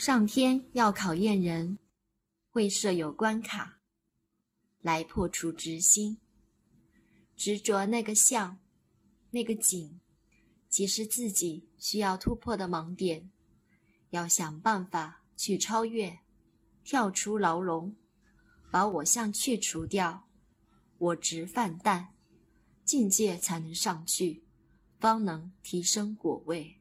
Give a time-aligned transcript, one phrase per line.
[0.00, 1.76] 上天要考验人，
[2.48, 3.80] 会设有关卡
[4.80, 6.16] 来破除执心，
[7.36, 8.58] 执着那个相，
[9.28, 10.00] 那个景，
[10.70, 13.30] 即是自己需要突破的盲点。
[14.08, 16.20] 要想办法去超越，
[16.82, 17.94] 跳出牢笼，
[18.70, 20.26] 把我相去除掉，
[20.96, 22.14] 我执泛淡，
[22.86, 24.44] 境界才能上去，
[24.98, 26.79] 方能提升果位。